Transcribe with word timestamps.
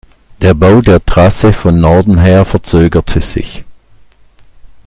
Der 0.41 0.55
Bau 0.55 0.81
der 0.81 1.05
Trasse 1.05 1.53
von 1.53 1.79
Norden 1.79 2.17
her 2.17 2.43
verzögerte 2.43 3.21
sich. 3.21 3.63